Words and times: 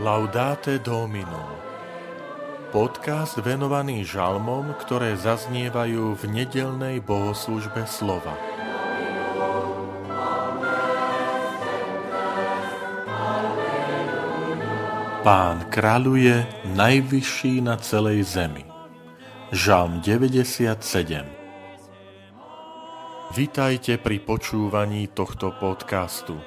Laudate 0.00 0.80
Domino 0.80 1.60
Podcast 2.72 3.36
venovaný 3.36 4.00
žalmom, 4.00 4.72
ktoré 4.80 5.12
zaznievajú 5.12 6.16
v 6.16 6.22
nedelnej 6.24 7.04
bohoslužbe 7.04 7.84
slova. 7.84 8.32
Pán 15.20 15.68
kráľuje 15.68 16.48
najvyšší 16.72 17.60
na 17.60 17.76
celej 17.76 18.24
zemi. 18.24 18.64
Žalm 19.52 20.00
97 20.00 20.80
Vitajte 23.36 24.00
pri 24.00 24.16
počúvaní 24.24 25.12
tohto 25.12 25.52
podcastu. 25.60 26.40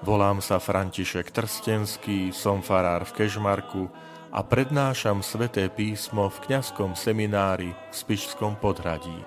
Volám 0.00 0.40
sa 0.40 0.56
František 0.56 1.28
Trstenský, 1.28 2.32
som 2.32 2.64
farár 2.64 3.04
v 3.04 3.20
Kežmarku 3.20 3.84
a 4.32 4.40
prednášam 4.40 5.20
sveté 5.20 5.68
písmo 5.68 6.32
v 6.32 6.40
kňazskom 6.48 6.96
seminári 6.96 7.76
v 7.76 7.92
Spišskom 7.92 8.56
podhradí. 8.56 9.20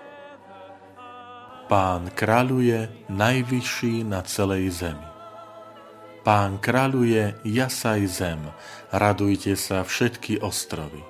Pán 1.70 2.10
kráľuje 2.10 3.06
najvyšší 3.06 4.02
na 4.02 4.26
celej 4.26 4.82
zemi. 4.82 5.10
Pán 6.26 6.58
kráľuje 6.58 7.38
jasaj 7.46 8.02
zem, 8.10 8.42
radujte 8.90 9.54
sa 9.54 9.86
všetky 9.86 10.42
ostrovy. 10.42 11.06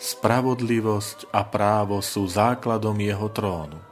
Spravodlivosť 0.00 1.28
a 1.28 1.44
právo 1.44 2.00
sú 2.00 2.24
základom 2.24 2.96
jeho 2.96 3.28
trónu. 3.28 3.84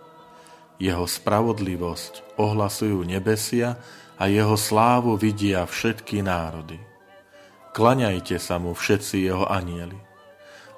Jeho 0.80 1.04
spravodlivosť 1.04 2.40
ohlasujú 2.40 3.04
nebesia 3.04 3.76
a 4.16 4.28
jeho 4.28 4.56
slávu 4.56 5.16
vidia 5.20 5.64
všetky 5.68 6.24
národy. 6.24 6.80
Klaňajte 7.76 8.40
sa 8.40 8.56
mu 8.56 8.72
všetci 8.72 9.28
jeho 9.28 9.44
anieli, 9.44 10.00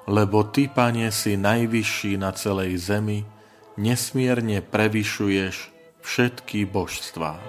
lebo 0.09 0.43
ty, 0.43 0.67
pane, 0.67 1.07
si 1.15 1.39
najvyšší 1.39 2.19
na 2.19 2.35
celej 2.35 2.75
zemi, 2.81 3.23
nesmierne 3.79 4.59
prevyšuješ 4.59 5.71
všetky 6.03 6.67
božstvá. 6.67 7.39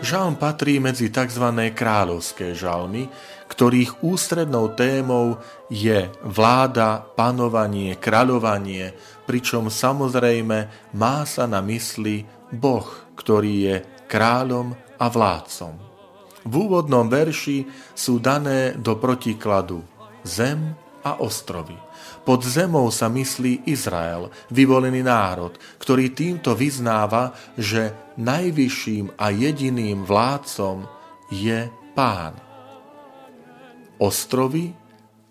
Žalm 0.00 0.40
patrí 0.40 0.80
medzi 0.80 1.12
tzv. 1.12 1.44
kráľovské 1.76 2.56
žalmy, 2.56 3.12
ktorých 3.52 4.00
ústrednou 4.00 4.72
témou 4.72 5.36
je 5.68 6.08
vláda, 6.24 7.04
panovanie, 7.04 8.00
kráľovanie, 8.00 8.96
pričom 9.28 9.68
samozrejme 9.68 10.88
má 10.96 11.28
sa 11.28 11.44
na 11.44 11.60
mysli 11.60 12.24
Boh, 12.48 12.88
ktorý 13.12 13.52
je 13.60 13.76
kráľom 14.08 14.72
a 14.96 15.06
vládcom. 15.12 15.76
V 16.48 16.52
úvodnom 16.56 17.04
verši 17.04 17.68
sú 17.92 18.16
dané 18.24 18.72
do 18.80 18.96
protikladu 18.96 19.84
zem 20.24 20.72
a 21.04 21.20
ostrovy. 21.20 21.76
Pod 22.24 22.44
zemou 22.44 22.92
sa 22.92 23.08
myslí 23.08 23.66
Izrael, 23.68 24.28
vyvolený 24.52 25.00
národ, 25.00 25.56
ktorý 25.80 26.12
týmto 26.12 26.52
vyznáva, 26.52 27.32
že 27.56 28.14
najvyšším 28.20 29.16
a 29.16 29.32
jediným 29.32 30.04
vládcom 30.04 30.84
je 31.32 31.70
Pán. 31.96 32.36
Ostrovy 34.00 34.72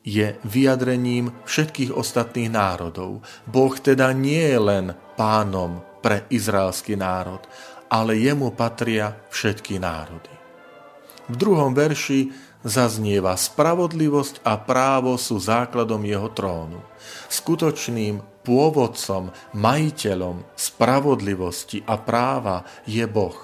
je 0.06 0.38
vyjadrením 0.46 1.30
všetkých 1.46 1.94
ostatných 1.94 2.50
národov. 2.50 3.22
Boh 3.46 3.74
teda 3.78 4.10
nie 4.14 4.42
je 4.42 4.60
len 4.60 4.86
pánom 5.18 5.82
pre 6.00 6.26
izraelský 6.32 6.96
národ, 6.96 7.44
ale 7.90 8.18
jemu 8.18 8.54
patria 8.54 9.14
všetky 9.30 9.82
národy. 9.82 10.32
V 11.30 11.36
druhom 11.38 11.78
verši 11.78 12.49
zaznieva 12.64 13.40
spravodlivosť 13.40 14.44
a 14.44 14.60
právo 14.60 15.16
sú 15.16 15.40
základom 15.40 16.04
jeho 16.04 16.30
trónu. 16.36 16.84
Skutočným 17.32 18.44
pôvodcom, 18.44 19.32
majiteľom 19.56 20.44
spravodlivosti 20.58 21.86
a 21.88 21.96
práva 22.00 22.68
je 22.84 23.06
Boh. 23.08 23.36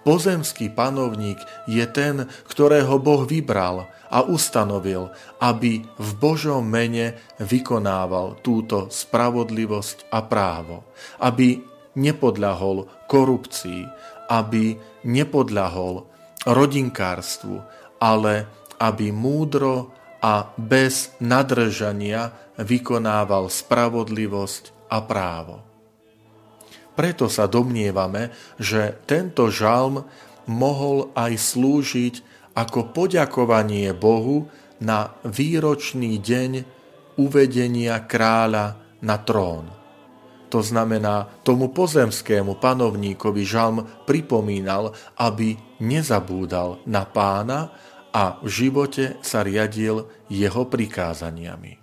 Pozemský 0.00 0.72
panovník 0.72 1.36
je 1.68 1.84
ten, 1.84 2.24
ktorého 2.48 2.96
Boh 2.96 3.28
vybral 3.28 3.84
a 4.08 4.24
ustanovil, 4.24 5.12
aby 5.38 5.84
v 5.84 6.10
Božom 6.16 6.64
mene 6.64 7.20
vykonával 7.36 8.40
túto 8.40 8.88
spravodlivosť 8.88 10.08
a 10.08 10.24
právo, 10.24 10.88
aby 11.20 11.60
nepodľahol 12.00 12.88
korupcii, 13.12 13.84
aby 14.32 14.80
nepodľahol 15.04 16.08
rodinkárstvu, 16.48 17.60
ale 18.00 18.48
aby 18.80 19.12
múdro 19.12 19.92
a 20.24 20.52
bez 20.56 21.12
nadržania 21.20 22.32
vykonával 22.60 23.48
spravodlivosť 23.52 24.88
a 24.92 24.98
právo. 25.04 25.56
Preto 26.96 27.32
sa 27.32 27.48
domnievame, 27.48 28.34
že 28.60 29.00
tento 29.08 29.48
žalm 29.48 30.04
mohol 30.50 31.14
aj 31.16 31.32
slúžiť 31.38 32.14
ako 32.52 32.92
poďakovanie 32.92 33.94
Bohu 33.96 34.50
na 34.82 35.14
výročný 35.24 36.18
deň 36.20 36.52
uvedenia 37.16 38.00
kráľa 38.04 38.76
na 39.00 39.16
trón. 39.20 39.79
To 40.50 40.60
znamená, 40.66 41.30
tomu 41.46 41.70
pozemskému 41.70 42.58
panovníkovi 42.58 43.42
žalm 43.46 43.86
pripomínal, 44.02 44.90
aby 45.14 45.54
nezabúdal 45.78 46.82
na 46.90 47.06
pána 47.06 47.70
a 48.10 48.42
v 48.42 48.48
živote 48.50 49.14
sa 49.22 49.46
riadil 49.46 50.10
jeho 50.26 50.66
prikázaniami. 50.66 51.78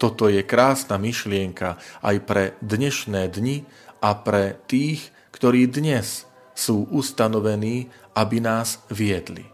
Toto 0.00 0.32
je 0.32 0.40
krásna 0.46 0.96
myšlienka 0.96 1.76
aj 2.00 2.16
pre 2.24 2.44
dnešné 2.64 3.28
dni 3.28 3.68
a 4.00 4.16
pre 4.16 4.56
tých, 4.64 5.12
ktorí 5.34 5.68
dnes 5.68 6.24
sú 6.56 6.88
ustanovení, 6.88 7.92
aby 8.16 8.40
nás 8.40 8.80
viedli. 8.88 9.44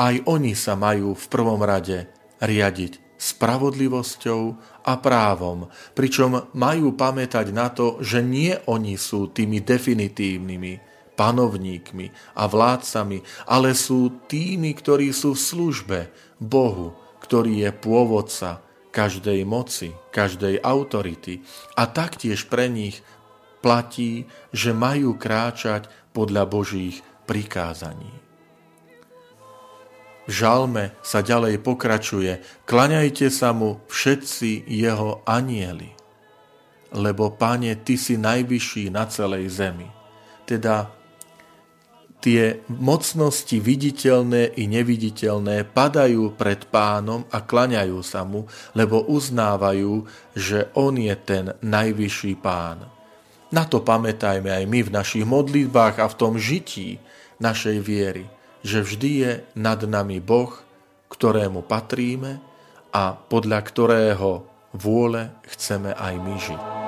Aj 0.00 0.16
oni 0.24 0.56
sa 0.56 0.80
majú 0.80 1.12
v 1.12 1.26
prvom 1.28 1.60
rade 1.60 2.08
riadiť 2.40 3.09
spravodlivosťou 3.20 4.42
a 4.88 4.96
právom, 4.96 5.68
pričom 5.92 6.48
majú 6.56 6.96
pamätať 6.96 7.52
na 7.52 7.68
to, 7.68 8.00
že 8.00 8.24
nie 8.24 8.56
oni 8.64 8.96
sú 8.96 9.28
tými 9.28 9.60
definitívnymi, 9.60 10.88
panovníkmi 11.20 12.32
a 12.40 12.48
vládcami, 12.48 13.20
ale 13.44 13.76
sú 13.76 14.24
tými, 14.24 14.72
ktorí 14.72 15.12
sú 15.12 15.36
v 15.36 15.44
službe 15.52 15.98
Bohu, 16.40 16.96
ktorý 17.20 17.68
je 17.68 17.70
pôvodca 17.76 18.64
každej 18.88 19.44
moci, 19.44 19.92
každej 20.16 20.64
autority 20.64 21.44
a 21.76 21.84
taktiež 21.84 22.48
pre 22.48 22.72
nich 22.72 23.04
platí, 23.60 24.24
že 24.50 24.72
majú 24.72 25.20
kráčať 25.20 25.92
podľa 26.16 26.48
Božích 26.48 27.04
prikázaní. 27.28 28.29
V 30.28 30.32
žalme 30.32 30.92
sa 31.00 31.24
ďalej 31.24 31.62
pokračuje, 31.64 32.64
klaňajte 32.68 33.32
sa 33.32 33.56
mu 33.56 33.80
všetci 33.88 34.68
jeho 34.68 35.24
anieli, 35.24 35.96
lebo, 36.92 37.32
Pane, 37.34 37.78
Ty 37.80 37.94
si 37.96 38.14
najvyšší 38.20 38.92
na 38.92 39.08
celej 39.08 39.48
zemi. 39.48 39.88
Teda 40.44 40.90
tie 42.20 42.60
mocnosti 42.68 43.56
viditeľné 43.56 44.60
i 44.60 44.68
neviditeľné 44.68 45.64
padajú 45.72 46.36
pred 46.36 46.68
pánom 46.68 47.24
a 47.32 47.40
klaňajú 47.40 47.98
sa 48.04 48.22
mu, 48.28 48.44
lebo 48.76 49.08
uznávajú, 49.08 50.04
že 50.36 50.68
on 50.76 51.00
je 51.00 51.16
ten 51.16 51.44
najvyšší 51.64 52.36
pán. 52.38 52.84
Na 53.50 53.66
to 53.66 53.82
pamätajme 53.82 54.46
aj 54.46 54.64
my 54.68 54.80
v 54.86 54.94
našich 54.94 55.26
modlitbách 55.26 55.98
a 55.98 56.06
v 56.06 56.18
tom 56.18 56.38
žití 56.38 57.02
našej 57.42 57.82
viery, 57.82 58.30
že 58.60 58.84
vždy 58.84 59.10
je 59.24 59.32
nad 59.56 59.80
nami 59.84 60.20
Boh, 60.20 60.52
ktorému 61.10 61.64
patríme 61.64 62.38
a 62.94 63.14
podľa 63.16 63.60
ktorého 63.66 64.30
vôle 64.74 65.30
chceme 65.46 65.94
aj 65.94 66.14
my 66.20 66.34
žiť. 66.38 66.79